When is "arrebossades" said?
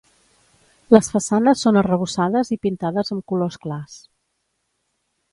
1.81-2.49